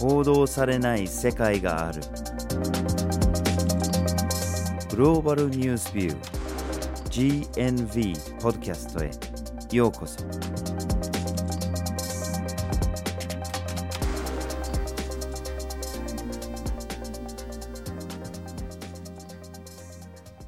[0.00, 2.00] 報道されない世界がある。
[4.88, 9.10] グローバルニュースビュー GNV ポッドキャストへ。
[9.76, 10.24] ようこそ。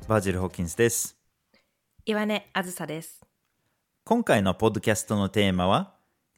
[0.09, 1.15] バジル・ホッキンスです。
[2.07, 3.21] 岩根あずさです。
[4.05, 5.93] 今回のポッドキャストのテーマは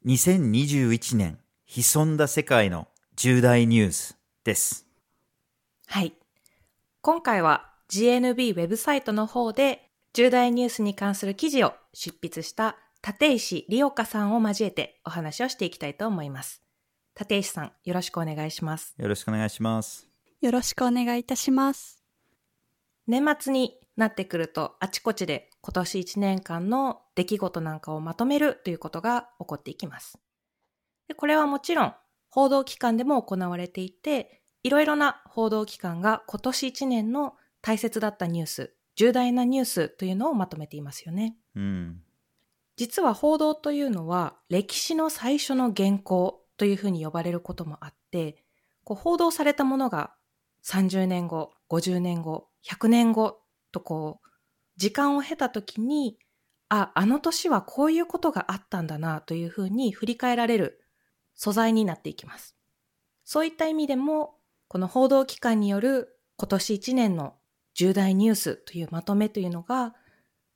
[0.05, 2.89] 2021年潜んだ世界の
[3.25, 4.87] 重大ニュースです
[5.87, 6.13] はい。
[7.01, 16.61] 今回は GNB ウェブサイトの方で重大ニュースに関する記事を執筆した立石理岡さんを交えてお話をしていきたいと思います。
[17.19, 18.95] 立石さん、よろしくお願いします。
[18.99, 20.07] よろしくお願いします
[20.43, 22.05] よろしくお願いいたします。
[23.07, 30.19] 年末になってくるとあちこちで今年1年間の出来事なんかをまとめるということが起こっていきます。
[31.09, 31.95] でこれはもちろん
[32.35, 41.37] 報道機関でも行われていて、いろいろな報道機関が今年1年の大切だったニュース、重大なニュースというのをまとめていますよね。
[41.55, 42.01] うん
[42.77, 48.43] 実は報道というのは歴史の最初の原稿というふうに呼ばれることもあって、
[48.83, 50.13] こう報道されたものが
[50.65, 53.39] 30年後、50年後、100年後
[53.71, 54.29] とこう、
[54.77, 56.19] 時間を経た時に、
[56.69, 60.84] あ、あの年はこういうことがあったんだなというふうに振り返られる
[61.35, 62.55] 素材になっていきます。
[63.25, 64.35] そういった意味でも、
[64.69, 67.35] この報道機関による今年1年の
[67.75, 69.95] 重大ニュースというまとめというのが、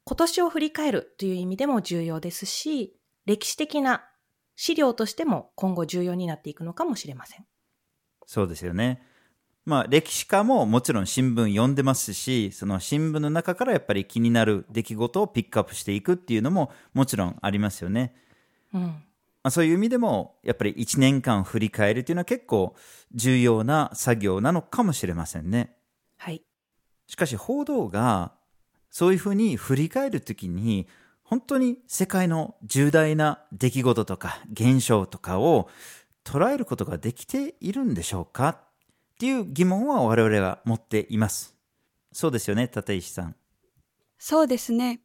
[0.04, 4.04] 今年を振り返るという意味でも重要ですし、歴史的な
[4.56, 7.46] 資料としても今後重要になっていくのかもしれません。
[8.28, 9.02] そうですよね
[9.64, 18.14] まあ歴史家ももちろん新聞読んでますしその新聞の中からやっぱり気になる出来事をピックアップしていくっていうのももちろんありますよね
[18.74, 19.02] うん。
[19.42, 22.74] まあ、そういう意味でもやっぱり1年間振り返るというのは結構
[23.14, 25.76] 重要な作業なのかもしれませんね。
[26.16, 26.42] はい。
[27.06, 28.32] しかし報道が
[28.90, 30.88] そういうふうに振り返るときに
[31.22, 35.68] 本当に世界の重大な出来事とか現象とかを
[36.24, 38.58] 捉えることができているんでしょうかっ
[39.18, 41.54] ていう疑問は我々が持っています。
[42.12, 43.36] そうですよね、立石さん。
[44.18, 45.00] そうですね。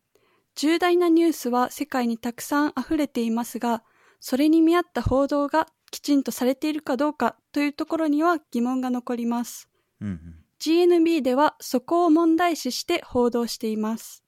[0.55, 3.83] 重大なニュースは世界にたくさん溢れていますが、
[4.25, 9.67] それに見合った報道がきちんとされているかどうかというところには疑問が残ります。
[9.99, 14.23] うんうん、GNB ではそこを問題視して報道しています。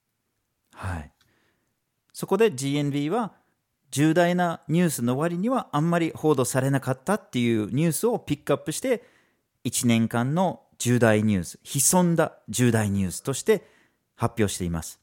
[0.74, 1.10] はい。
[2.12, 3.32] そこで GNB は
[3.90, 9.02] 重大なニュースの割にはあんまり報道されなかったっていうニュースをピックアップして
[9.64, 13.66] 1年間の重大ニュース、潜んだ重大ニュースとして
[14.14, 15.00] 発表しています。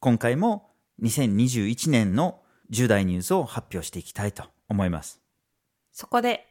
[0.00, 0.68] 今回も
[1.00, 5.20] 2021年の重大ニュースを発表していきたいと思います。
[5.92, 6.46] そこで、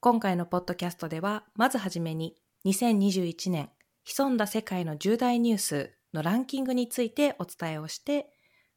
[0.00, 3.70] 今回のポッドキャストでは、まずはじめに、2021年、
[4.04, 8.26] 潜んだ世界の重大ニュースのランキングについてお伝えをして、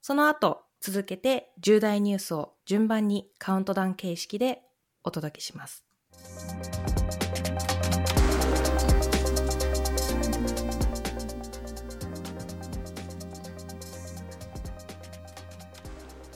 [0.01, 4.63] その後、続けて重大ニュースを順番にカウントダウン形式で
[5.03, 5.85] お届けします。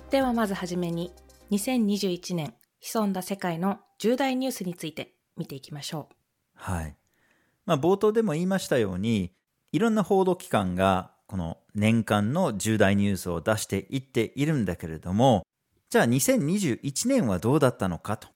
[0.09, 1.11] ではまずはじめに
[1.51, 6.15] 2021年潜んだ世界の重大ニュースについて見ていきましょう。
[6.55, 6.95] はい。
[7.65, 9.33] まあ、冒頭でも言いましたように、
[9.73, 15.45] いろんな報道機関がこの年間の重大ニュースを出していっているんだけれども、
[15.89, 18.29] じゃあ2021年はどうだったのかと。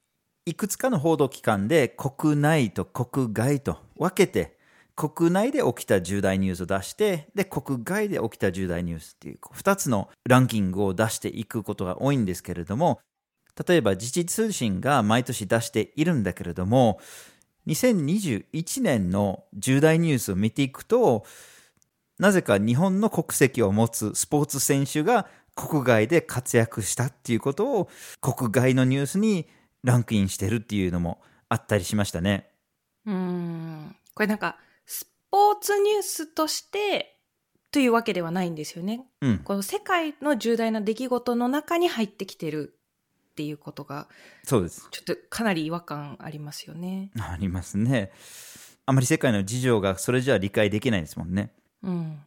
[0.44, 4.58] いくつかの報道機関で国内と国外と分けて、
[4.94, 13.00] 国内で起きた重大ニュースを出して、で、国外で起きた重大ニュースっていう、二つのランキングを出していくことが多いんですけれども、
[13.66, 17.00] 例えば時事通信が毎年出しているんだけれども、
[17.66, 21.24] 2021年の重大ニュースを見ていくと、
[22.18, 27.88] なぜか日本の国籍を持つスポーツ選手が国外で活躍したっていうことを
[28.20, 29.46] 国外のニュースに
[29.82, 32.48] ランクインしてるっていうのもあったりしましたね。
[33.06, 33.96] うん。
[34.14, 34.56] これなんか、
[34.86, 37.18] スポーツニュースとして
[37.70, 39.06] というわけではないんですよね。
[39.22, 39.38] うん。
[39.38, 42.78] この世界の重大な出来事の中に入ってきてる
[43.32, 44.08] っていうことが、
[44.44, 44.86] そうです。
[44.90, 47.10] ちょっとかなり違和感ありますよね。
[47.18, 48.12] ありますね。
[48.84, 51.52] あまり世界の事情がそれじゃ理解できないですもんね。
[51.82, 52.20] うん。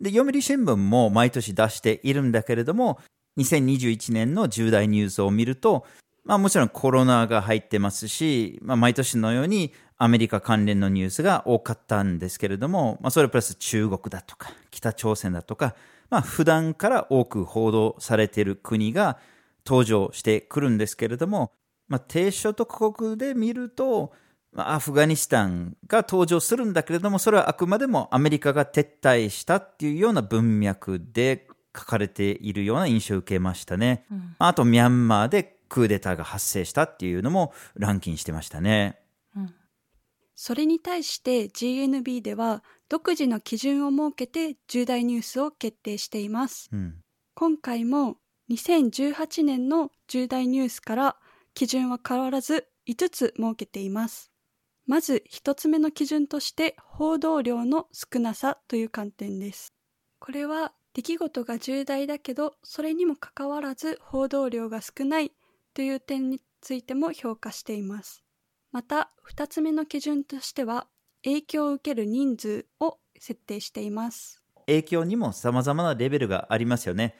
[0.00, 3.00] で、読売新聞も毎年出しているんだけれども、
[3.38, 5.84] 2021年の重大ニュースを見ると、
[6.24, 15.74] まあもちろんコロナが入ってますし、まあ毎年のようにアメリカ関連のニュースが多かったんですけれども、まあそれプラス中国だとか、北朝鮮だとか、
[16.10, 19.18] まあ普段から多く報道されている国が
[19.66, 21.52] 登場してくるんですけれども、
[21.86, 24.12] まあ、低所得国で見ると、
[24.52, 34.06] まあアフガニスタンが登場するんだけれども、それはあくまでもアメリカが撤退したっていうような文脈で書かれているような印象を受けましたね。
[34.10, 38.98] うんあと、ミャンマーでクーデターが発生したっていうのもランキンしてましたね。
[40.34, 46.68] うんそれに対して GNB では独自の基準を設けて重大ニュースを決定しています。
[46.72, 46.96] うん。
[47.34, 48.16] 今回も
[48.50, 51.16] 2018年の重大ニュースから
[51.54, 54.30] 基準は変わらず5つ設けています。
[54.86, 59.72] まず1つ目の基準として報道量の少なさという観点です。
[60.18, 65.32] これは出来事が重大だけどそれにもかかわらず報道量が少ない
[65.74, 68.23] という点についても評価しています。
[68.74, 70.88] また2つ目の基準としては
[71.22, 74.42] 影響を受ける人数を設定しています。
[74.66, 77.14] 影響にも様々なレベルがありますよね。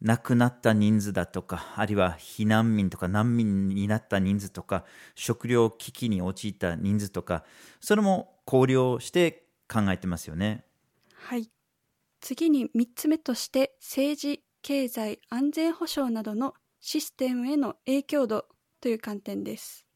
[0.00, 4.84] 亡くなった人数だとか、あるいは避難民とか難民になった人数とか、
[5.16, 7.42] 食料危機に陥った人数とか、
[7.80, 10.64] それも考慮して考えてますよね。
[11.12, 11.50] はい。
[12.20, 18.46] 次に3つ目として政治、経済、安全保障などのシステムへの影響度
[18.80, 19.89] という観点です。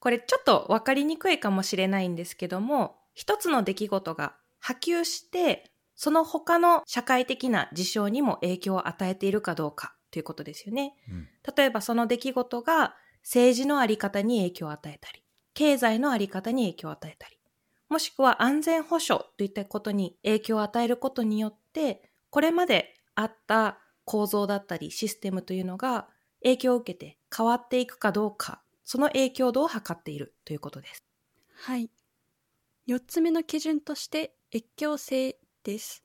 [0.00, 10.94] これちょっと分かりにくいかもしれないんですけども、一つの出来事が波及して、その他の社会的な事象にも影響を与えているかどうかということですよね。
[11.10, 15.24] うん例えばその出来事が政治のあり方に影響を与えたり、
[15.54, 17.38] 経済のあり方に影響を与えたり、
[17.88, 26.08] もしくは安全保障といったことに影響を与えることによって、これまであった構造だったりシステムというのが
[26.42, 31.04] 影響を受けて変わっていくかどうか、その影響度を測っているということです。
[31.56, 31.90] はい。
[32.86, 36.02] 4つ目の基準として越境性です。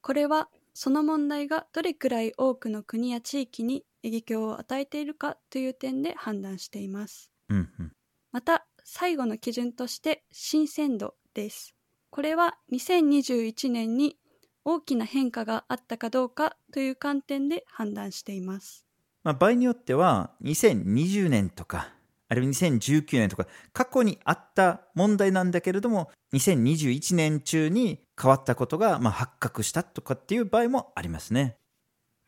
[0.00, 7.32] これはその問題がどれくらい多くの国や地域に影響を与えているかという点で判断しています。
[7.48, 7.92] うんうん
[8.30, 11.74] また最後の基準として新鮮度です。
[12.10, 14.16] これは2021年に
[14.64, 18.86] 大きな変化があったかどうかという観点で判断しています。
[19.24, 21.92] まあ、場合によっては、2020年とか、
[22.32, 31.58] あるいは2019年とか、過去にあった問題なんだけれども、2021年中に変わったことが、まあ、発覚したとかっていう場合もありますね。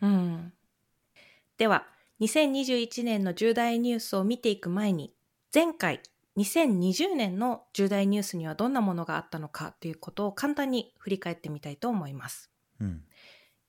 [0.03, 0.53] うん。
[1.57, 1.87] では、
[2.21, 5.15] 2021年の重大ニュースを見ていく前に、
[5.55, 6.03] 前回、
[6.37, 12.51] 2020年の重大ニュースにはどんなものがあったのかということを簡単に振り返ってみたいと思います。
[12.79, 13.05] うん。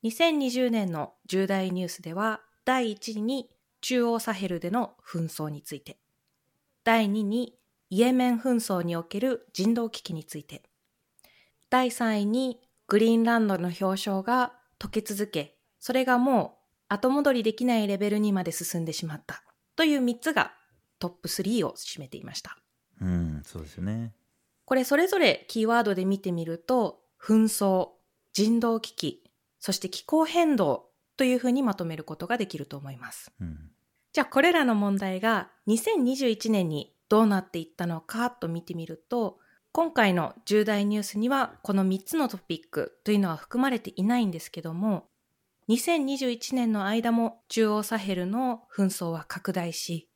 [0.03, 3.49] 2020年の重大ニュースでは、第1位に
[3.79, 5.97] 中央サヘルでの紛争について、
[6.85, 7.57] 第2位に
[7.89, 10.61] イエメン紛争における人道危機について、
[11.71, 19.43] 第3位にグリーンランドの表彰が溶け続け、それがもう後戻りできないレベルにまで進んでしまった
[19.75, 20.53] という3つが
[20.99, 22.55] トップ3を占めていました。
[23.01, 24.13] うん、そうですよね。
[24.65, 27.89] これそれぞれキーワードで見てみると、紛争、
[28.33, 29.23] 人道危機、
[29.59, 33.31] そして気候変動というふうにまとめることができると思います。
[33.41, 33.71] うん。
[34.15, 39.39] じゃあこれらの問題が2021年にどうなっていったのかと見てみると、
[39.73, 45.09] 今回の重大ニュースにはこの3つのトピックというのは含まれていないんですけども、
[45.67, 50.07] 2021年の間も中央サヘルの紛争は拡大し、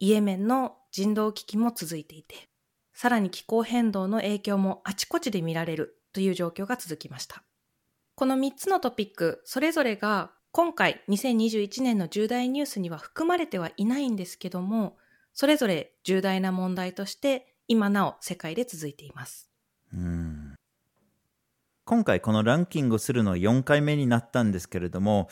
[0.00, 2.48] イエメンの人道危機も続いていて、
[2.94, 7.44] さらに気候変動の影響もあちこちで見られるという状況が続きました。
[8.16, 14.96] この3つのトピック、それぞれが今回2021年の重大ニュースには含まれてはいないんですけども、
[15.34, 19.50] それぞれ重大な問題として今なお世界で続いています。
[19.92, 20.54] うん
[21.84, 25.28] 今回このランキングをするのは4回目になったんですけれども、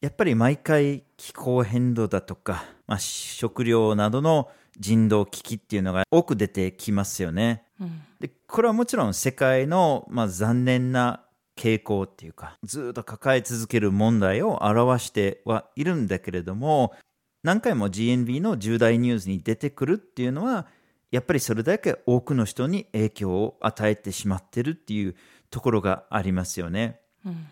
[0.00, 7.64] やっぱり毎回気候変動だとか、まあ、食料などの人道危機っていうのが多く出てきますよね。
[7.80, 11.24] うんでこれはもちろん世界の、まあ、残念な
[11.58, 16.94] 傾向っていうかずっと抱え続ける問題を表してはいるんだけれども
[17.42, 20.66] 何回も GNB の重大ニュースに出てくるっていうのは
[21.10, 25.16] やっぱりそれだけ多くの人に影響を与えてしまってるっていう
[25.50, 27.00] ところがありますよね。
[27.26, 27.48] うん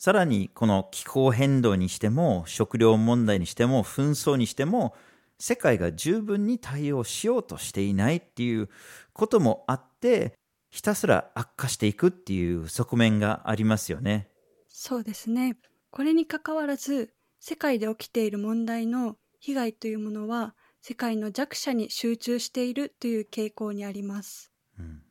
[0.00, 4.94] さらにこの気候変動にしても食料問題にしても紛争にしても
[5.38, 8.70] 世界が十分に対応しようとしていないっていう
[9.12, 10.32] こともあって
[10.70, 14.28] ひたすら悪化していくっていう側面がありますよね。
[14.68, 15.56] そうですね。
[15.90, 24.52] これにかかわらず、世界で起きている問題の被害というものは、世界の弱者に集中しているという傾向にあります。
[24.78, 25.02] うん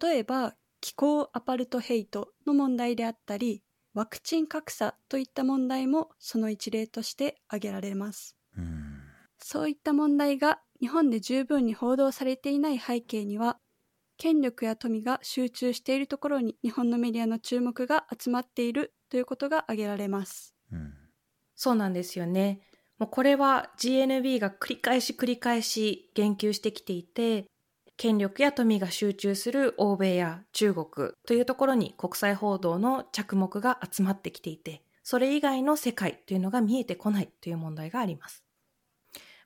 [0.00, 8.36] 例えば、気候アパルトヘイトの問題であったり、ワクチン格差といった問題もその一例として挙げられます。
[8.56, 8.84] うん
[9.38, 13.58] そういった問題が日本で十分に報道されていない背景には、
[14.16, 20.54] 権力や富が集中しているところに日本のメディアの注目が集まっているということが挙げられます。
[20.72, 21.04] うん
[21.54, 22.60] そうなんですよね。
[22.98, 27.46] もうこれは GNB が繰り返し繰り返し言及してきていて、
[27.96, 38.43] 権力や富が集中する欧米や中国というところに国際報道の着目が集まってきていて、それ以外の世界というのが見えてこないという問題があります。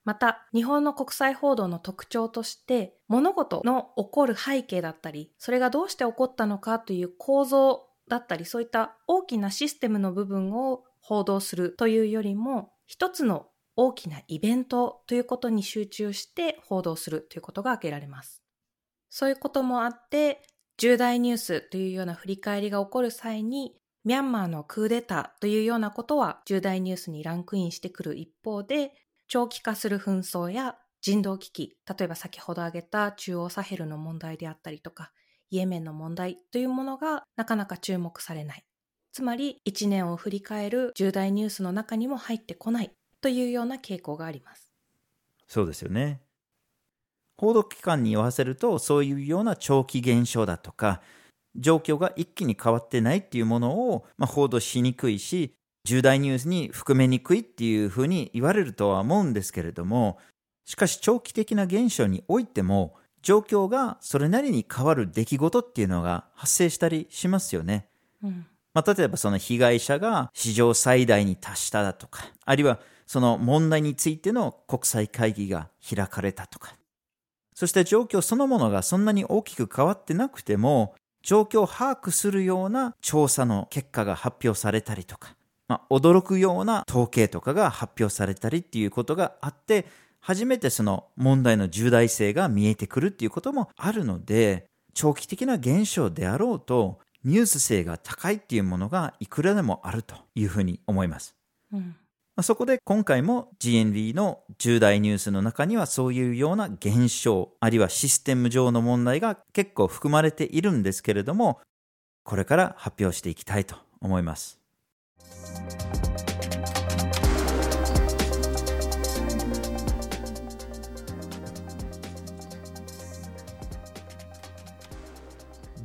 [0.09, 18.43] また、日本の国際報道の特徴として、物事の起こる背景だったり、それがどうして起こったのかという構造だったり、そういった大きなシステムの部分を報道するというよりも、一つの大きなイベントということに集中して報道するということが挙げられます。
[19.11, 20.41] そういうこともあって、
[20.79, 23.75] 重大ニュースというような振り返りが起こる際に、
[24.05, 28.95] ミャンマーのクーデターというようなことは重大ニュースにランクインしてくる一方で、
[29.29, 35.13] 長期化する紛争や人道危機、例えば先ほど挙げた中央サヘルの問題であったりとか、
[35.51, 38.65] イエメンの問題というものがなかなか注目されない。
[39.13, 44.73] つまり、一年を振り返る重大ニュースの中にも入ってこないというような傾向があります。
[45.47, 46.23] そうですよね。
[47.37, 51.03] 報道機関に言わせると、そういうような長期現象だとか、
[51.57, 55.55] 状況が一気に変わってないっていうものを、まあ、報道しにくいし、
[55.85, 60.19] 重大ニュースに含めにくいっていうふうに言われるとは思うんですけれども、
[60.65, 67.89] しかし長期的な現象においても、状況がそれなりに変わる出来事っていうのが発生したりしますよね。
[68.23, 68.47] うん。
[68.75, 76.75] まあ、例えばその被害者が史上最大に達しただとか、あるいはその問題についての国際会議が開かれたとか、
[77.55, 85.35] そして状況そのものがそんなに大きく変わってなくても、状況を把握するような調査の結果が発表されたりとか、
[85.69, 89.87] まあ、驚くような統計とかが発表されたりっていうことがあって、
[90.21, 101.35] 初めてその問題の重大性が見えてくるっていうこともあるので、長期的な現象であろうと、ニュース性が高いっていうものがいくらでもあるというふうに思います。
[101.73, 101.81] うん。
[101.81, 111.61] まあそこで今回も GND の重大ニュースの中にはそういうような現象、あるいはシステム上の問題が結構含まれているんですけれども、
[112.25, 114.61] これから発表していきたいと思います。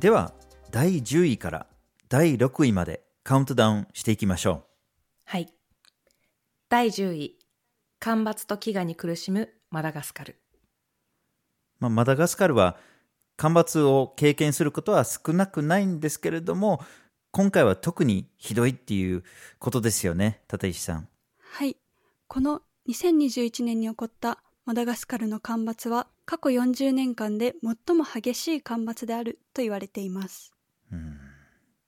[0.04, 0.34] では、
[0.70, 1.66] 第10位から
[2.10, 4.64] 第6位までカウントダウンしていきましょう。
[5.24, 5.48] はい。
[6.68, 7.38] 第10位。
[8.00, 10.36] 干ばつと飢餓に苦しむマダガスカル。
[11.80, 12.76] まあ、マダガスカルは
[13.38, 16.84] 干ばつを経験することは少なくないんですけれども、
[17.36, 19.24] 今回は特にひどいっていう
[19.58, 21.08] ことですよね、立石さん。
[21.40, 21.76] はい。
[22.28, 30.52] この2021年に起こったマダガスカルの干ばつは過去40年間で最も激しい干ばつであると言われています。
[30.92, 31.18] うん、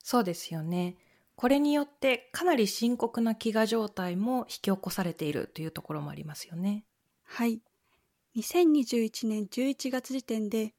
[0.03, 0.97] そうですよね。
[1.37, 6.83] これによってかなり深刻な飢餓状態も引き起こされているというところもありますよね。
[7.23, 7.61] はい。
[8.37, 10.75] 2021年11月時点で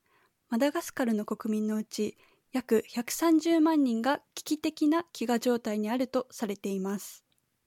[0.49, 2.17] マダガスカルの国民のうち
[2.57, 7.23] 約130万人が危機的な飢餓状態にあるとされています。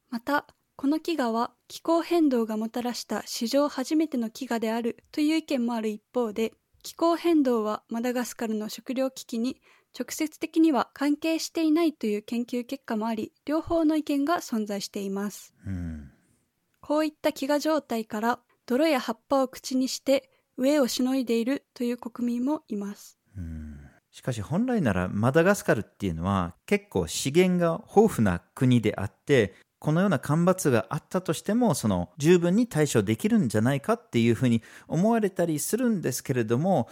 [0.08, 9.60] また、この飢餓は気候変動がもたらした史上初めての飢餓であるという意見もある一方で、気候変動はマダガスカルの食糧危機に
[9.96, 15.54] 直接的には関係していないという研究結果もあり、両方の意見が存在しています。
[15.64, 16.10] うん、
[16.80, 20.28] こういった飢餓状態から泥や葉っぱを口にして
[20.58, 23.19] 飢えをしのいでいるという国民もいます。
[24.12, 36.88] しかし本来ならマダガスカルっていうのは結構資源が豊富な国であって、このような干ばつがあったとしても、その十分に対処できるんじゃないかっていうふうに思われたりするんですけれども、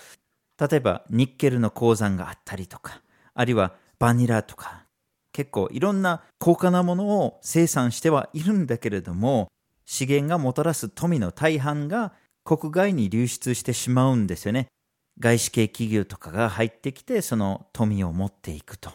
[0.58, 3.02] 例えばニッケルの鉱山があったりとか、
[3.34, 4.84] あるいはバニラとか、
[5.32, 9.48] 結構いろんな高価なものを生産してはいるんだけれども、
[9.84, 12.12] 資源がもたらす富の大半が
[12.44, 14.68] 国外に流出してしまうんですよね。
[15.18, 18.92] 外資系企業とかが入ってきて、その富を持っていくと。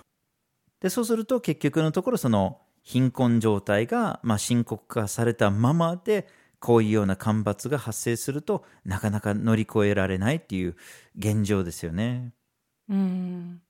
[0.79, 6.27] で、そうすると結局のところその貧困状態がまあ深刻化されたままで、
[6.59, 10.77] こういうような干ばつが発生するとなかなか乗り越えられないっていう
[11.17, 12.33] 現状ですよね。
[12.87, 13.61] うん。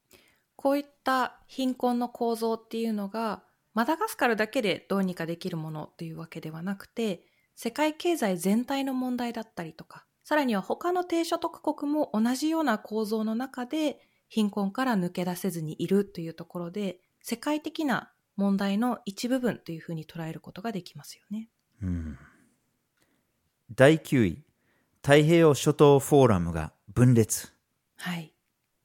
[0.56, 3.44] こういった貧困の構造っていうのが、
[3.74, 14.00] マダガスカルだけでどうにかできるものというわけではなくて、世界経済全体の問題だったりとか、さらには他の低所得国も同じような構造の中で
[14.30, 21.50] 貧困から抜け出せずにいるというところで、世界的な問題の一部分というふうに捉えることができますよね。
[21.82, 22.18] うん、
[23.76, 24.44] 第9位、
[25.02, 27.54] 太平洋諸島フォーラムが分裂。
[27.98, 28.34] はい。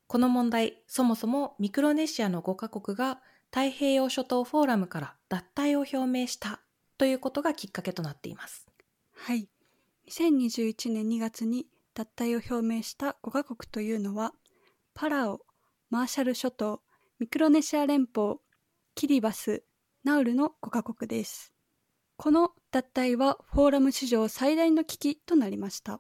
[0.07, 6.61] この問題、そもそもミクロネシアの5カ国が太平洋諸島フォーラムから脱退を表明した
[6.99, 8.67] ということがきっかけとなっています。
[9.15, 9.49] はい。
[10.09, 14.33] 2021年2月に脱退を表明した5カ国というのは、
[14.95, 15.41] パラオ、
[15.91, 16.81] マーシャル諸島、
[17.19, 18.37] ミクロネシア連邦、
[18.95, 19.65] キリバス、
[20.05, 21.53] ナウルの5カ国です。
[22.17, 25.99] この脱退はフォーラム史上最大の危機となりました。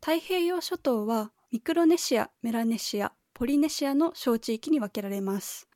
[0.00, 5.66] 太平洋諸島はミクロネシア、メラネシア、ポリネシアの小地域に分けられます。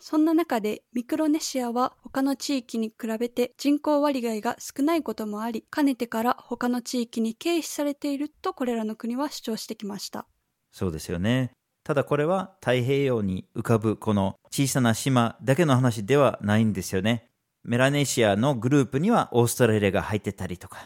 [0.00, 10.26] そんな中でミクロネシアは他の地域に比べて人口割合が少ないこともあり、かねてから他の地域に軽視されているとこれらの国は主張してきました。
[10.72, 11.50] そうですよね。
[11.82, 17.28] ただこれは太平洋に浮かぶこの小さな島だけの話ではないんですよね。
[17.64, 20.78] メラネシアのグループにはオーストラリアが入ってたりとか、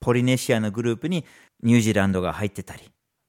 [0.00, 1.24] ポリネシアのグループに
[1.62, 2.82] ニュージーランドが入ってたり、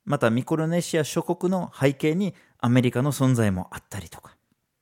[0.06, 4.36] またミクロネシア諸国の背景にアメリカの存在もあったりとか、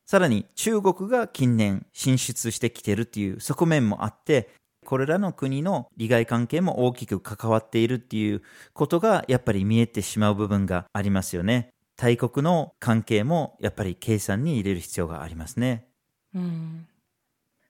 [0.09, 4.49] さらに中国が近年進出してきてるっていう側面もあって、
[4.83, 8.41] これらの国の利害関係も大きく関わっているっていう
[8.73, 11.69] ことがやっぱり見えてしまう部分がありますよね。
[11.95, 15.85] 大国の関係もやっぱり計算に入れる必要がありますね。
[16.33, 16.87] うん。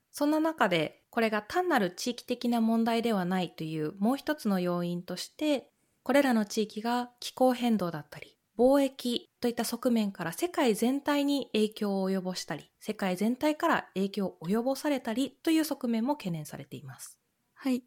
[0.10, 5.70] そんな中で、これが単なる地域的な問題ではないというもう一つの要因として、
[6.04, 17.18] これらの地域が気候変動だったり、貿易といった側面から世界全体に影響を及ぼしたり、世界全体から影響を及ぼされたりという側面も懸念されています。
[17.54, 17.84] はい。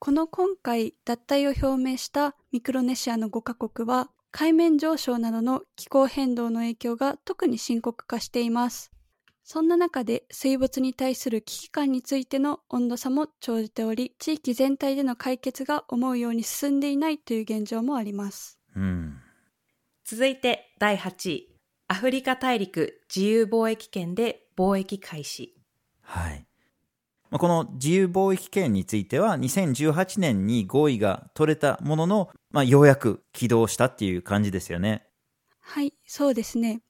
[0.00, 8.90] この今回脱退を表明したミクロネシアの5カ国は海面上昇などの気候変動の影響が特に深刻化しています。
[9.44, 18.58] そんな中で水没に対する危機感についての温度差も生じており、地域全体での解決が思うように進んでいないという現状もあります。
[18.74, 19.21] うん。
[20.04, 21.48] 続いて第8位。
[21.88, 25.54] アフリカ大陸自由貿易圏で貿易開始。
[26.00, 26.46] はい。
[27.30, 35.06] まあこの自由貿易圏については2018年に合意が取れたものの、まあ、ようやく起動したっていう感じですよね。
[35.60, 36.82] はい、そうですね。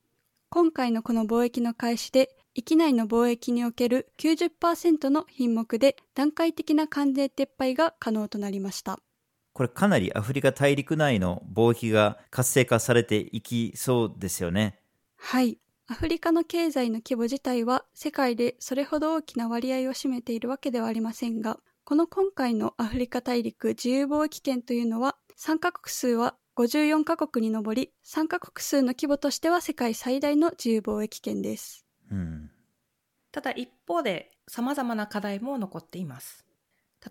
[0.48, 8.98] 今回のこの貿易の開始で、域内の貿易における90%の品目で段階的な関税撤廃が可能となりました。
[9.52, 14.78] これかなりアフリカ大陸内の貿易が活性化されていきそうですよね。
[15.16, 15.58] はい。
[15.88, 31.84] アフリカの経済の規模自体は世界でそれほど大きな割合を占めているわけではありませんが、この今回のアフリカ大陸自由貿易圏というのは、参加国数は54カ国に上り、参加国数の規模としては世界最大の自由貿易圏です。
[32.10, 32.50] うん。
[33.32, 36.46] ただ一方で様々な課題も残っています。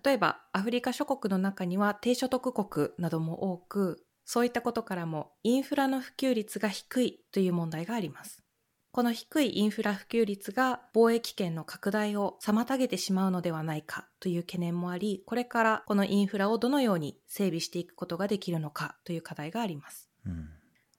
[0.04, 8.44] 例えばアフリカ諸国の中には低所得国なども多く、そういったことからもインフラの普及率が低いという問題があります。
[8.94, 20.10] この低いインフラ普及率が貿易圏の拡大を妨げてしまうのではないかという懸念もあり、これからこのインフラをどのように整備していくことができるのかという課題があります。
[20.26, 20.50] うん。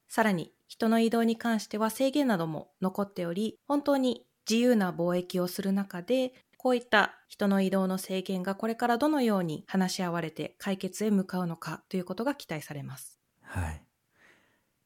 [0.08, 13.18] さらに人の移動に関しては制限なども残っており、本当に自由な貿易をする中で、こういった人の移動の制限がこれからどのように話し合われて解決へ向かうのかということが期待されます。
[13.40, 13.82] はい。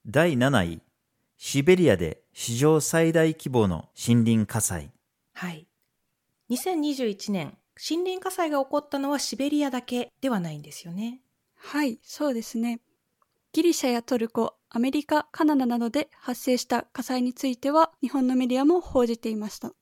[0.06, 0.80] 第7位。
[1.36, 4.90] シベリアで史上最大規模の森林火災。
[5.34, 5.66] はい。
[6.48, 11.20] 2021年、森林火災が起こったのはシベリアだけではないんですよね。
[11.56, 12.80] はい、そうですね。
[13.52, 19.72] ギリシャやトルコ、アメリカ、カナダなどで発生した火災については日本のメディアも報じていました。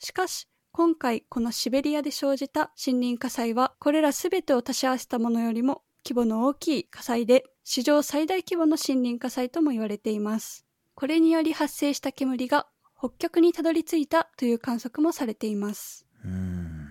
[0.00, 10.64] しかし、今回このシベリアで生じた森林火災はこれらすべてを足し合わせたものよりも規模の大きい火災で史上最大規模の森林火災とも言われています。
[10.94, 16.06] これにより発生した煙が北極にたどり着いたという観測もされています。
[16.24, 16.90] うん。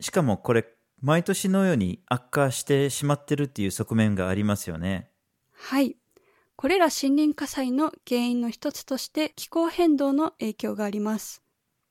[0.00, 0.66] しかもこれ、
[1.02, 5.10] 毎年のように悪化してしまってるっていう側面がありますよね。
[5.52, 5.98] はい。
[6.56, 11.41] これら森林火災の原因の一つとして気候変動の影響があります。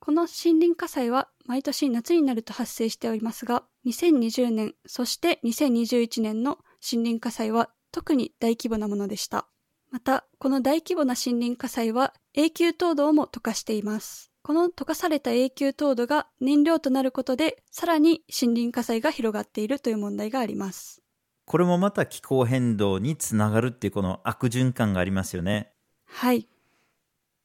[0.04, 9.46] この森林火災は毎年夏になると発生しておりますが、2020年、そして2021年の森林火災は特に大規模なものでした。
[9.92, 14.32] また、この大規模な森林火災は永久凍土をも溶かしています。
[14.42, 21.00] この溶かされた永久凍土が燃料となることで、さらに森林火災が広がっているという問題があります。
[21.44, 25.70] これもまた気候変動につながるっていうこの悪循環がありますよね。
[26.06, 26.48] はい。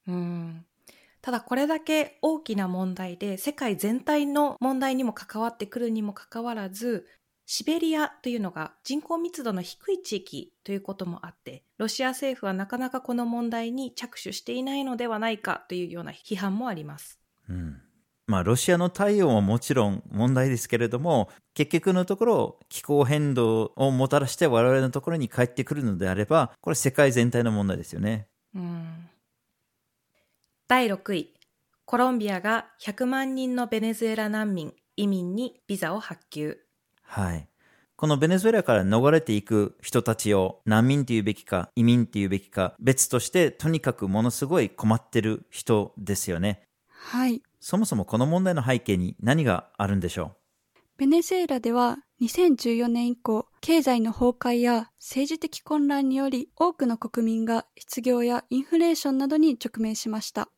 [0.08, 0.66] うん。
[1.28, 7.06] ただこれだけ大きな問題で世界全体の問題にも関わってくるにもかかわらず
[7.46, 17.20] シベリアというのが人口密度の低い地域ということもあって、ロシア政府はなかなかこの問題に着手していないのではないかというような批判もあります。
[17.50, 17.82] うん。
[18.28, 28.28] まあ、ロシアの対応ももちろん問題ですけれども、結局のところ、気候変動をもたらして我々のところに帰ってくるのであれば、これ世界全体の問題ですよね。
[28.56, 29.07] うん
[30.70, 31.34] 第6位、
[31.86, 36.58] コロンビアが100万人のベネズエラ難民、移民にビザを発給。
[37.04, 37.48] はい。
[37.96, 46.64] このベネズエラから逃れていく人たちを難民というべきか移民というべきか別としてとにかくものすごい困ってる人ですよね。
[46.90, 47.42] はい。
[47.62, 50.36] そもそもこの問題の背景に何があるんでしょ
[50.98, 60.50] ベネズエラでは2014年以降、経済の崩壊や政治的混乱により多くの国民が失業やインフレーションなどに直面しました。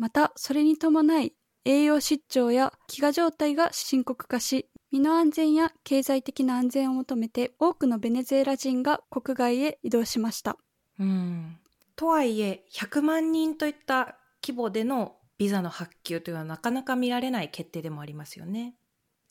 [0.00, 1.34] また、それに伴い
[1.66, 10.56] 栄養失調や飢餓状態が深刻化し、身の安全や経済的な安全を求めて多くのベネズエラ人が国外へ移動しました。
[10.98, 11.58] うん
[11.96, 18.76] とはいえ、100万人といった規模でのビザの発給というのはなかなか見られない決定でもありますよね。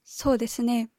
[0.03, 0.91] そうですね。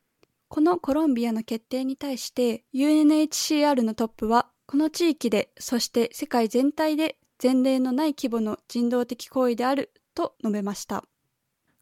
[0.48, 11.04] このコロンビアの決定に対して UNHCR のトップはこの地域でそして世界全体で前例のない規模の人道的行為であると述べました。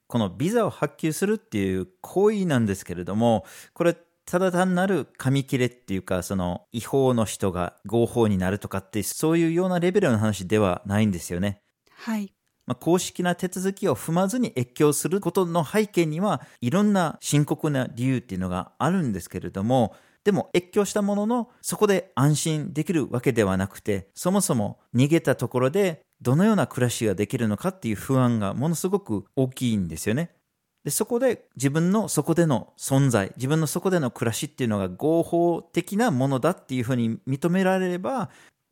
[0.06, 3.44] このビザを発給するっていう行為なんですけれども、
[3.74, 11.62] これただ単なる紙切れっていうか、その違法の人が合法になるとかって、そういうようなレベルの話ではないんですよね。
[11.90, 12.32] はい。
[12.66, 19.96] まあ、公式な手続きを踏まずに越境することの背景にはいろんな深刻な理由っていうのがあるんですけれども、
[20.28, 30.32] でも越境したもののそこで安心できるわけではなくて、そもそも逃げたところでどのような暮らしができるのかっていう不安がものすごく大きいんですよね。
[30.84, 38.28] でそこで自分のそこでの存在、自分のそこでの暮らしっていうのが合法的なものだっていうふうに認められれば、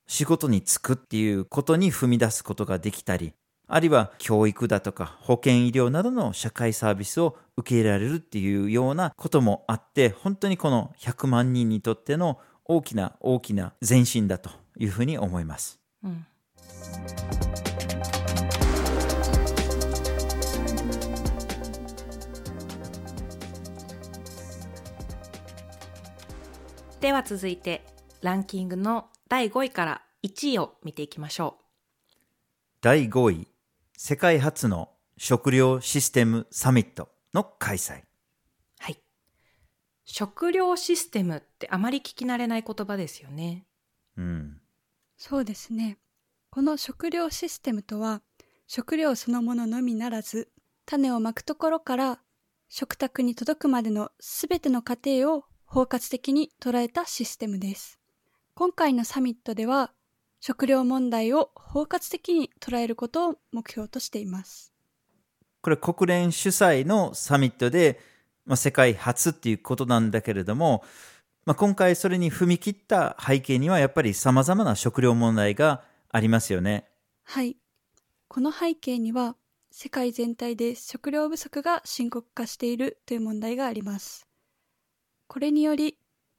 [0.06, 3.32] 仕事に就くっていうことに踏み出すことができたり、
[3.68, 15.80] あるいは教育だとか保健医療などの社会サービスを受け入れられるっていうようなこともあって、本当にこの100万人にとっての大きな大きな前進だというふうに思います。
[16.04, 16.26] うん
[27.00, 27.84] では続いて
[28.22, 31.58] ランキングの第5位から1位を見ていきましょ
[32.80, 33.48] 第5位、
[33.98, 38.00] 世界初の食料システムサミットの開催。
[38.00, 38.04] う。
[38.78, 39.00] はい。
[40.04, 43.64] 食料システムってあまり聞き慣れない言葉ですよね。
[44.18, 44.60] うん。
[45.16, 45.96] そうですね。
[46.50, 48.20] この食料システムとは、
[48.66, 50.50] 食料そのもののみならず、
[50.84, 52.20] 種をまくところから
[52.68, 57.98] 食卓に届くまでのすべての過程を包括的に捉えたシステムです。
[58.54, 59.94] 今回のサミットでは、
[60.40, 64.72] 食料問題を包括的に捉えることを目標としています。
[65.62, 68.00] これ国連主催のサミットで、
[68.44, 70.84] まあ、世界初っていうことなんだけれども、
[71.44, 76.88] まあ、今回それに踏み切った背景にはやっぱり様々な食料問題がありますよね。
[77.24, 77.56] はい。
[78.28, 79.36] この背景には、
[79.70, 84.26] 世界全体で食料不足が深刻化しているという問題があります。
[85.26, 85.98] これにより、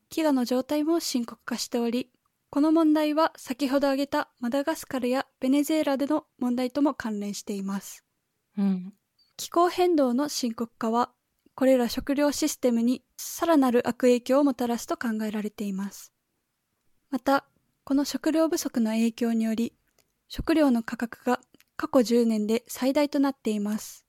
[0.10, 2.10] 飢餓の状態も深刻化しており、
[2.50, 8.06] この問題は先ほど挙げたマダガスカルやベネズエラでの問題とも関連しています。
[8.58, 8.94] うん。
[9.36, 11.12] 気候変動の深刻化は、
[11.56, 16.14] これら食料システムにさらなる悪影響をもたらすと考えられています。
[17.10, 17.46] また、
[17.84, 19.74] この食料不足の影響により、
[20.30, 21.42] 食料の価格が
[21.76, 24.06] 過去10年で最大となっています。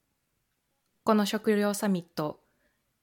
[1.04, 2.40] この食料サミット、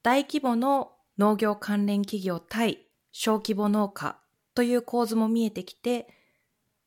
[0.01, 4.19] 大規模の農業関連企業対小規模農家
[4.55, 6.07] という構図も見えてきて、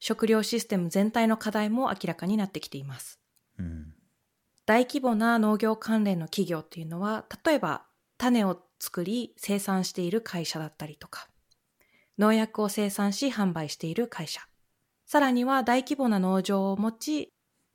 [0.00, 3.20] 食料システム全体の課題も明らかになってきています。
[3.58, 3.94] うん。
[4.66, 11.28] 大規模な農業関連の企業っていうのは、例えば種を作り生産している会社だったりとか、
[12.18, 14.42] 農薬を生産し販売している会社、
[15.06, 17.32] さらには大規模な農場を持ち、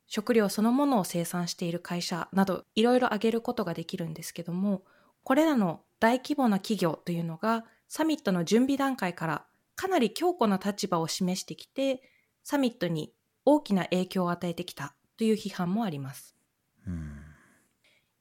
[0.08, 4.84] 食料そのものを生産している会社など、いろいろ挙げることができるんですけども、
[5.24, 12.02] これらの大規模な企業というのが、サミットの準備段階からかなり強固な立場を示してきて、
[12.44, 13.14] サミットに
[13.46, 16.36] 大きな影響を与えてきたという批判もあります。
[16.88, 17.24] うん。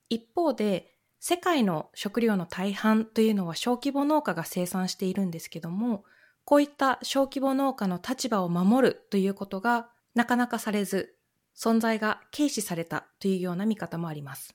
[0.09, 6.05] 一方で世界の食料の大半というのは小規模農家が生産しているんですけども
[6.45, 11.15] こういった小規模農家の立場を守るということがなかなかされず
[11.57, 14.55] 存在が軽視されたというような見方もあります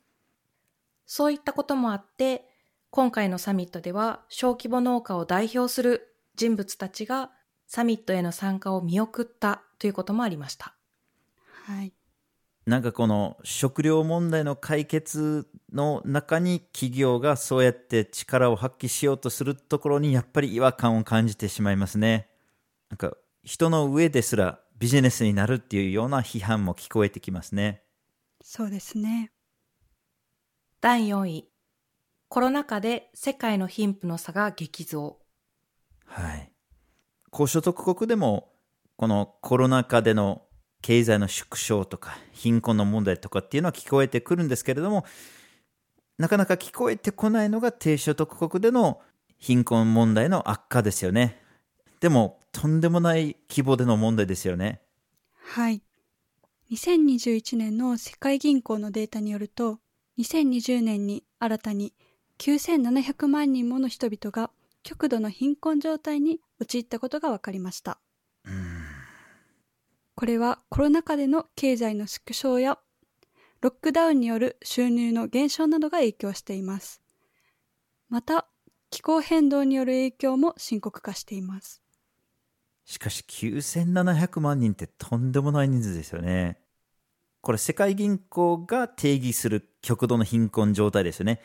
[1.05, 2.45] そういったこともあって
[2.89, 6.06] 今回のサミットでは小規模農家を代表する
[6.37, 7.31] 人物たちが
[7.67, 10.73] サミットへの参加を見送ったということもありました。
[11.65, 11.93] はい。
[12.65, 22.29] なんかこの食料問題の解決の中に企業がそうやって力を発揮しようとするところにやっぱり違和感を感じてしまいますね。
[22.89, 27.83] なんか人の上ですらビジネスになるっていうような批判も聞こえてきますね。
[28.43, 29.31] そうですね。
[30.81, 31.49] 第4位。
[32.29, 35.19] コロナ禍で世界の貧富の差が激増。
[36.07, 36.51] はい。
[37.29, 38.51] 高所得国でも
[38.95, 40.41] このコロナ禍での
[40.81, 45.05] 経済の縮小とか貧困の問題とかっていうのは聞こえてくるんですけれども
[46.17, 49.01] なかなか聞こえてこないのが低所得国での
[49.37, 51.41] 貧困問題の悪化ですよね
[51.99, 54.81] でもとんでもない規模での問題ですよね
[55.49, 55.81] はい。
[56.71, 59.79] 2021年の世界銀行のデータによると、
[60.19, 61.93] 2020年に新たに
[62.39, 64.51] 9700万人もの人々が
[64.87, 67.99] 極度の貧困状態に陥ったことが分かりました。
[70.15, 72.79] これはコロナ禍での経済の縮小や
[73.59, 77.01] ロックダウンによる収入の減少などが影響しています。
[78.07, 78.47] また、
[78.89, 81.81] 気候変動による影響も深刻化しています。
[82.85, 86.61] しかし9700万人ってとんでもない人数ですよね。
[87.41, 91.41] これ世界銀行が定義する極度の貧困状態ですよね。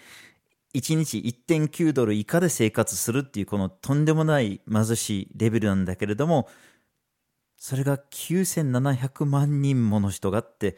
[0.75, 6.49] 1日1.9ドル以下で生活するっていうこのとんでもない貧しいレベルなんだけれども、
[7.57, 10.77] それが9700万人もの人がって、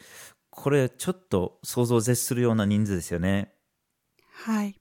[0.51, 3.55] これちょっと想像を絶するような人数ですよね。
[4.31, 4.81] はい。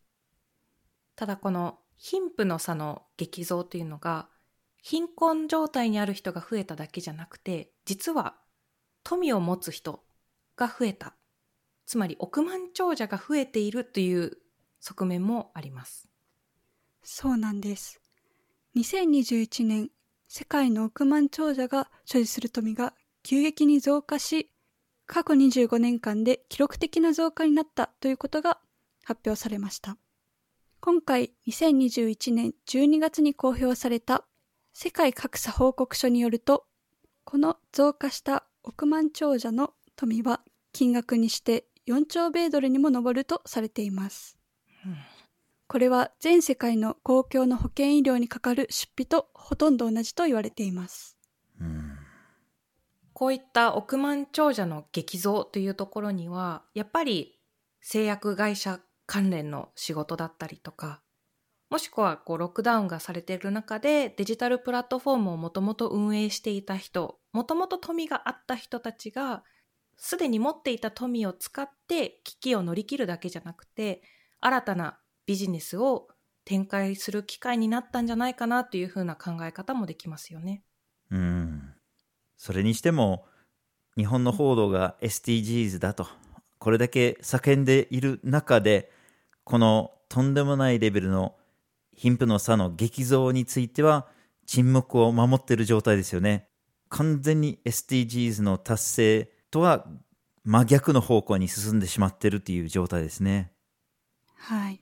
[1.15, 4.27] ただこの貧富の差の激増というのが
[4.81, 8.35] 貧困状態にある人が増えただけじゃなくて実は
[9.03, 10.03] 富を持つ人
[10.57, 11.13] が増えた
[11.85, 14.37] つまり億万長者が増えているという
[14.83, 16.13] 側面もあります
[17.03, 17.99] そうなんです。
[18.77, 19.89] 2021年、
[20.27, 22.93] 世界の億万長者が所持する富が
[23.23, 24.49] 急激に増加し、
[25.05, 28.59] 過去25年間で記録的な増加になったということが
[29.03, 29.97] 発表されました。
[30.79, 34.25] 今回、2021年12月に公表された
[34.73, 36.65] 世界格差報告書によると、
[37.25, 40.41] この増加した億万長者の富は
[40.71, 44.42] 金額にして4兆米ドルにも上るとされています。
[45.67, 51.17] これは全世界の公共の保健医療にかかる出費とほとんど同じと言われています。
[53.13, 57.39] こういった億万長者の激増というところにはやっぱり
[57.79, 61.01] 製薬会社関連の仕事だったりとか
[61.69, 69.43] もしくはこうロックダウンがされている中でデジタルプラットフォームをもともと運営していた人もともと富があった人たちが
[69.97, 74.01] すでに持っていた富を使って危機を乗り切るだけじゃなくて
[74.45, 76.07] 新たなビジネスを
[76.45, 80.63] 展開する機会になったんじゃないかなというふうな考え方もできますよね。
[81.11, 81.73] うん。
[82.35, 83.25] それにしても、
[83.95, 86.07] 日本の報道が SDGs だと、
[86.59, 88.91] これだけ叫んでいる中で、
[89.45, 91.35] このとんでもないレベルの
[91.95, 94.07] 貧富の差の激増については、
[94.45, 96.49] 沈黙を守っている状態ですよね。
[96.89, 99.87] 完全に SDGs の達成とは
[100.43, 103.52] 真逆の方向に進んでしまっているという状態ですね。
[104.45, 104.81] はい。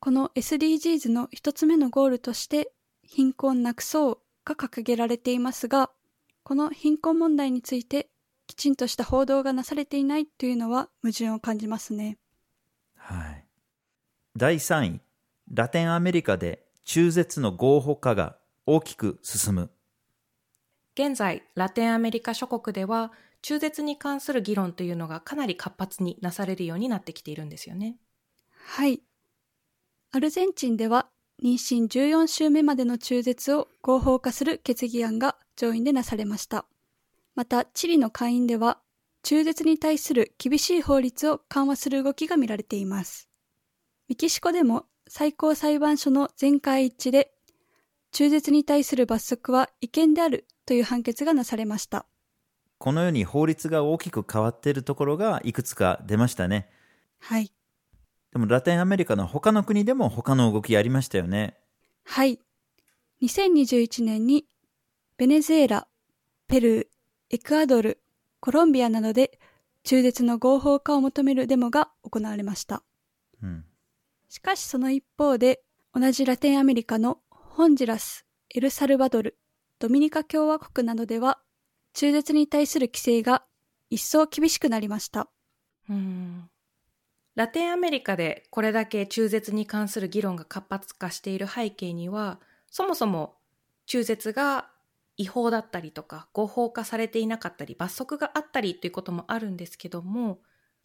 [0.00, 2.72] この SDGs の一つ目のゴールとして、
[3.04, 5.92] 貧困なくそうが掲げられていますが、
[6.42, 8.08] この貧困問題について
[8.48, 12.18] きちんとした報道がなされていないというのは矛盾を感じますね。
[12.96, 13.46] はい。
[14.36, 15.00] 第3位、
[15.52, 19.70] ラテンアメリカで中絶の合法化が大きく進む。
[20.94, 27.96] 現在、ラテンアメリカ諸国では、中絶に関する議論というのがかなり活発になされるようになってきているんですよね。
[28.68, 29.00] はい。
[30.10, 31.06] アルゼンチンでは
[31.42, 36.66] 妊娠14週目までの中絶を合法化する決議案が上院でなされました。
[37.36, 38.78] また、チリの下院では
[39.22, 43.28] 中絶に対する厳しい法律を緩和する動きが見られています。
[44.08, 47.30] メキシコでも最高裁判所の全会一致で
[48.10, 52.04] 中絶に対する罰則は違憲であるという判決がなされました。
[52.78, 56.68] このように法律が大きく変わっているところがいくつか出ましたね。
[57.20, 57.55] はい。
[58.36, 61.56] でもラテンアメリカの他の国でも他の動きありましたよね。
[62.04, 62.38] はい。
[63.22, 64.44] 2021年に
[65.16, 65.88] ベネズエラ、
[66.46, 66.86] ペルー、
[67.30, 68.02] エクアドル、
[68.40, 69.38] コロンビアなどで
[69.84, 72.82] 中絶の合法化を求めるデモが行われました。
[73.42, 73.64] うん。
[74.28, 75.62] しかしその一方で
[75.94, 79.38] 同じラテンアメリカのホンジュラス、エルサルバドル、
[79.78, 81.38] ドミニカ共和国などでは
[81.94, 83.44] 中絶に対する規制が
[83.88, 85.30] 一層厳しくなりました。
[85.88, 86.50] うん。
[87.36, 93.36] ラテンアメリカでこれだけ中絶に関する議論が活発化している背景には、そもそも
[93.84, 94.70] 中絶が
[95.18, 100.40] 違法だったりとか合法化されていなかったり罰則があったりということもあるんですけども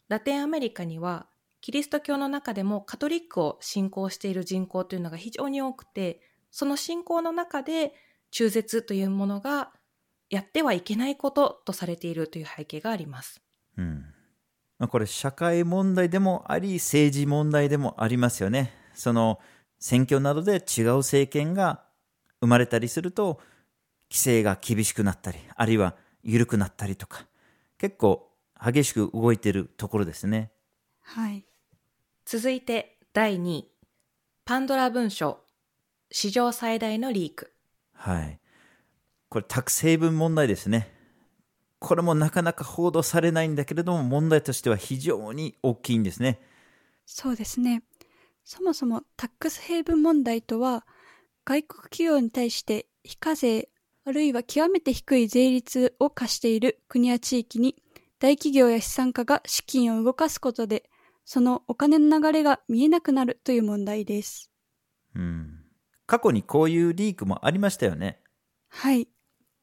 [0.08, 1.26] ラテンアメリカには
[1.60, 7.92] キリスト教の中でもカトリックを信仰している人口というのが非常に多くてその信仰の中で
[8.30, 9.72] 中絶というものが
[10.30, 13.42] やってはいけないこととされているという背景があります。
[13.76, 14.11] うん
[14.82, 18.72] まあ、これ社会問題でもあり政治問題でもありますよね。
[18.94, 19.38] その
[19.78, 21.84] 選挙などで違う政権が
[22.40, 23.38] 生まれたりすると
[24.10, 27.28] 規制が厳しくなったりあるいは緩くなったりとか
[27.78, 28.28] 結構
[28.60, 30.50] 激しく動いているところですね。
[31.00, 31.44] はい。
[32.26, 33.70] 続いて第2位
[34.44, 35.38] パンドラ文書
[36.10, 37.52] 史上最大のリーク
[37.94, 38.40] はい。
[39.28, 40.92] これ、タク成分問題ですね。
[41.82, 46.40] これもなかなか報道されないんだけれども、問題としては非常に大きいんですね。
[47.04, 47.82] そうですね。
[48.44, 50.86] そもそもタックスヘイブン問題とは、
[51.44, 53.68] 外国企業に対して非課税、
[54.04, 57.82] あるいは極めて低い税率を課している国や地域に、
[58.20, 60.88] 大企業や資産家が資金を動かすことで、
[61.24, 64.52] そのお金の流れが見えなくなるという問題です。
[65.16, 65.64] うん。
[66.06, 68.20] 過去にこういうリークもありましたよね。
[68.68, 69.08] はい。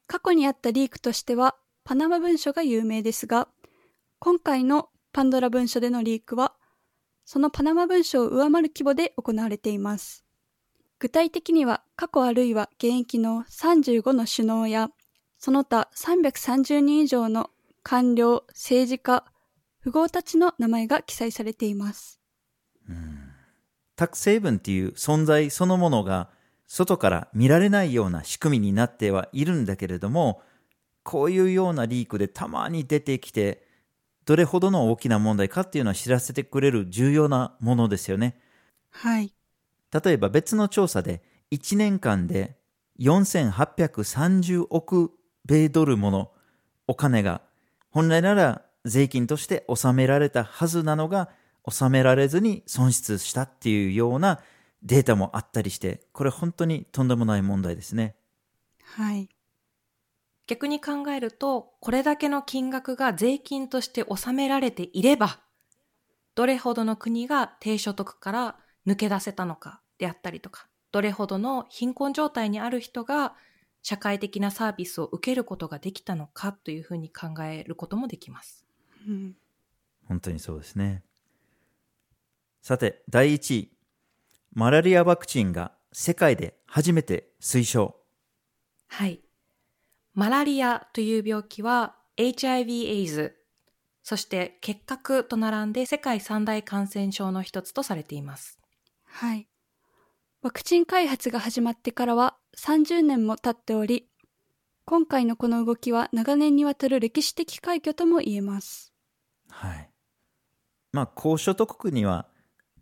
[0.06, 1.56] 過去にあったリークとしては、
[1.90, 3.48] パナマ文書が有名ですが、
[4.20, 6.52] 今回のパンドラ文書でのリークは、
[7.24, 10.24] そのパナマ文書を上回る規模で行われています。
[11.00, 14.90] 具体的には、過去あるいは現役の35の首脳や、
[15.36, 17.50] その他330人以上の
[17.82, 19.24] 官僚、政治家、
[19.82, 22.20] 富豪たちの名前が記載されています。
[23.96, 26.30] タク成分っていう存在そのものが
[26.68, 30.40] 外から見られないような仕組みになってはいるんだけれども、
[31.02, 33.66] こういうようなリークでたまに出てきて、
[34.26, 38.38] どれほどの大きな問題かっていうのを知らせてくれる重要なものですよね。
[38.90, 39.32] はい。
[39.92, 42.56] 例えば別の調査で1年間で
[43.00, 45.10] 4830億
[45.44, 46.32] 米ドルもの
[46.86, 47.40] お金が
[47.90, 51.30] 本来なら税金として納められたはずなのが
[51.64, 54.40] 納められずに損失したっていうような
[54.82, 58.14] データもあったりしてこれ本当にとんでもない問題ですね。
[58.84, 59.28] はい。
[60.50, 65.38] 逆に考えると、これだけの金額が税金として納められていれば、
[66.34, 73.36] どれほどの国が低所得から抜け出せたのかであったりとか、どれほどの貧困状態にある人が
[73.82, 78.66] 社会的なサービスを受けることができたのかというふうに考えることもできます。
[79.06, 79.36] うん、
[80.08, 81.04] 本当にそうですね。
[82.60, 83.72] さて、第1位。
[84.52, 87.94] マラリアワクチンが世界で初めて推奨。
[88.88, 89.20] はい。
[90.14, 93.36] マラリアという病気は HIV エイズ、
[94.02, 98.58] そして結核と並んで世界三大感染症の一つとされています。
[99.04, 99.48] はい。
[100.42, 104.08] ワクチン開発が始まってからは30年も経っており、
[104.84, 108.92] 今回のこの動きは長年にわたる歴史的快挙とも言えます。
[109.48, 109.90] はい。
[110.92, 112.26] まあ、高所得国には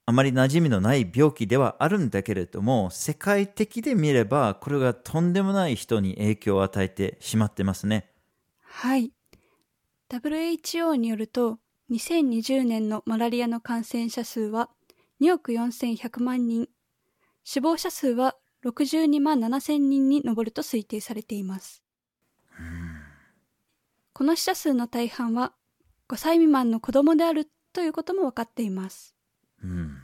[0.08, 8.10] あまり馴染みのない病気ではあるんだけれども、世界的で見れば、これがとんでもない人に影響を与えてしまってますね。
[8.62, 9.12] はい。
[10.08, 11.58] WHO によると、
[11.90, 14.70] 2020年のマラリアの感染者数は
[15.20, 16.70] 2億4100万人、
[17.44, 21.82] 死亡者数は62万7000人に上ると推定されています。
[24.14, 25.52] この死者数の大半は
[26.08, 29.17] 5歳未満の子供であるということも分かっています。
[29.62, 29.98] うん。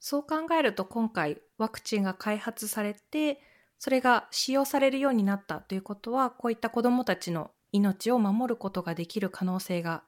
[0.00, 3.40] そう考えると今回ワクチンが開発されて、
[3.78, 10.04] それが使用されるようになったということは、こういった子どもたちの命を守ることができる可能性が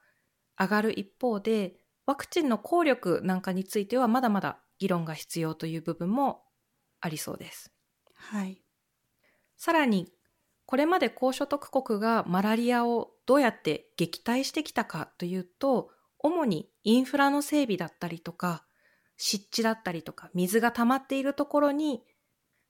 [0.59, 6.43] 上がる一方で、ワクチンの効力なんかについてはまだまだ議論が必要という部分も
[7.01, 7.71] ありそうです。
[8.13, 8.61] はい。
[9.57, 10.11] さらに、
[10.65, 18.65] これまで高所得国がマラリアをどうやって撃退してきたかというと、主にインフラの整備だったりとか、
[19.17, 22.03] 湿地だったりとか、水が溜まっているところに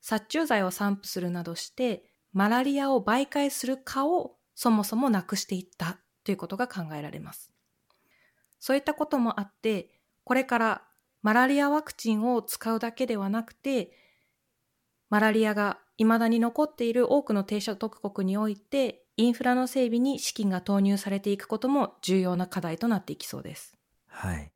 [0.01, 7.51] 殺虫剤を散布するなどして、マラリアを媒介する蚊をそもそもなくしていったということが考えられます。
[8.59, 9.89] そういったこともあって、
[10.23, 10.81] これから
[11.21, 13.91] マラリアワクチンを使うだけではなくて、
[15.09, 23.75] マラリアが未だに残っている多くの低所得国において、インフラの整備に資金が投入されていくことも重要な課題となっていきそうです。
[24.07, 24.51] はい。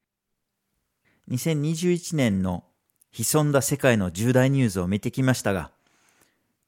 [1.30, 2.64] 2021年の
[3.12, 5.72] 潜んだ世界の重大ニュースを見てきましたが、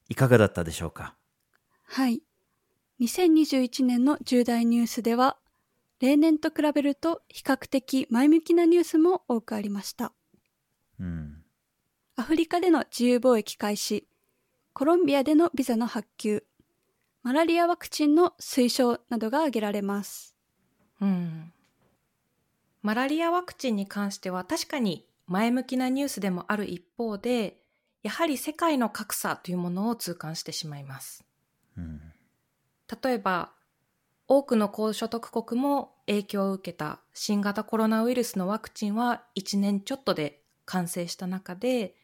[0.09, 1.15] いかがだったでしょうか？
[1.85, 2.21] はい。
[2.99, 5.37] 2021年の重大ニュースでは、
[5.99, 10.13] 例年と比べると比較的前向きなニュースも多くありました。
[10.99, 11.43] うん。
[12.15, 14.07] アフリカでの自由貿易開始、
[14.73, 16.43] コロンビアでのビザの発給、
[17.23, 20.35] マラリアワクチンの推奨などが挙げられます。
[20.99, 21.53] うん。
[22.81, 27.61] マラリアワクチンに関しては確かに前向きなニュースでもある一方で、
[28.03, 31.23] やはり世界の格差というものを痛感してしまいます。
[31.77, 32.01] うん。
[33.01, 33.53] 例えば、
[34.27, 41.95] 多くの高所得国も影響を受けた新型コロナウイルスのワクチンは1年ちょっとで完成した中で、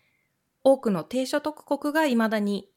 [0.63, 2.69] 多くの低所得国が未だに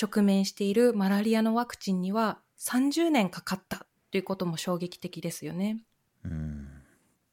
[0.00, 5.82] 直面しているマラリアのワクチンには30年かかったということも衝撃的ですよね。
[6.24, 6.68] うん。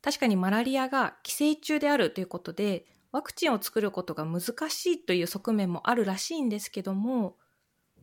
[0.01, 7.37] 確かにマラリアが寄生虫であるということで、ワクチンを作ることが難しいという側面もあるらしいんですけども、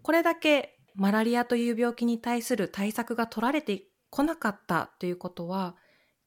[0.03, 5.77] これだけマラリアという病気に対する対策が取られてこなかったということは、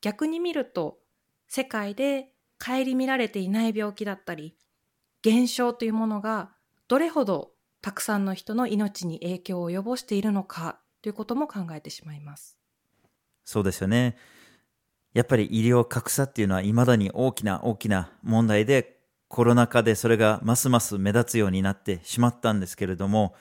[0.01, 0.99] 逆に見ると
[1.47, 2.31] 世界で
[2.63, 4.55] 顧みられていない病気だったり、
[5.21, 6.51] 現象というものが
[6.87, 7.51] どれほど
[7.81, 12.57] たくさんの人の命に影響を及ぼしているのかということも考えてしまいます。
[13.45, 14.17] そうですよね。
[15.13, 23.35] やっぱり医療格差っていうのは未だに大きな大きな問題で、コロナ禍でそれがますます目立つようになってしまったんですけれども、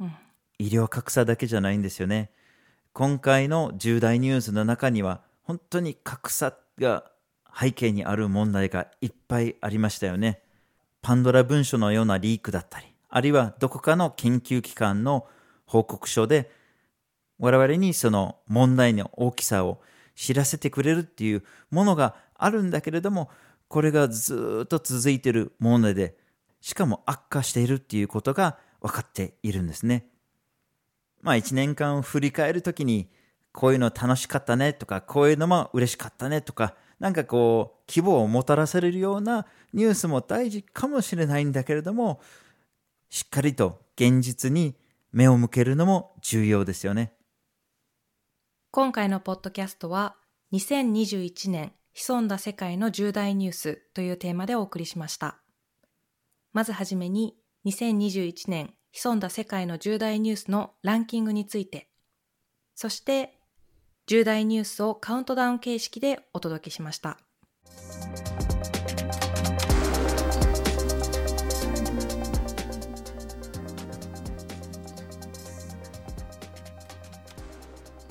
[0.00, 0.12] うん
[0.58, 2.30] 医療格差だけじゃないんですよね。
[2.92, 7.10] 今回の重大ニュースの中には、本当に格差が
[7.58, 10.42] 背景にある問題がいっぱいありましたよね。
[11.02, 15.28] パンドラ文書のようなリークだったり、あるいはどこかの研究機関の
[15.66, 16.50] 報告書で、
[17.38, 19.80] 我々にその問題の大きさを
[20.16, 23.30] 知らせてくれるっていうものがあるんだけれども、
[23.68, 26.16] これがずっと続いている問題で、
[26.60, 30.08] しかも悪化しているっていうことが分かっているんですね。
[31.22, 33.08] まあ一年間を振り返るときに、
[33.52, 42.20] こういうの楽しかったねとか、こういうのも嬉しかったねとか、なんかこう、希望をもたらされるようなニュースも大事かもしれないんだけれども、
[43.10, 44.76] しっかりと現実に
[45.12, 47.12] 目を向けるのも重要ですよね。
[48.70, 50.16] 今回のポッドキャストは
[50.52, 55.38] 2021年潜んだ世界の重大ニュースというテーマでお送りしました。
[56.52, 57.36] まずはじめに
[57.66, 61.88] 2021年潜んだ世界の重大ニュースのランキングについて、
[62.74, 63.38] そして
[64.06, 67.18] 重大ニュースをカウントダウン形式でお届けしました。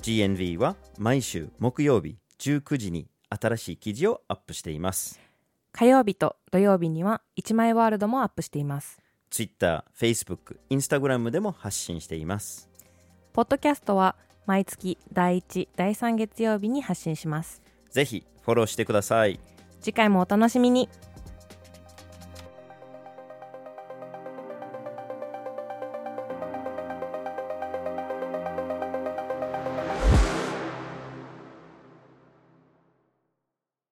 [0.03, 5.17] GNV は毎週木曜日19時に新しい記事をアップしています。
[5.71, 8.99] 火曜日と土曜日には1枚ワールドもアップしています。
[9.29, 12.69] Twitter、Facebook、Instagram でも発信しています。
[13.31, 17.61] ポッドキャストは毎月第1、第3月曜日に発信します。
[17.89, 19.39] ぜひフォローしてください。
[19.79, 20.89] 次回もお楽しみに。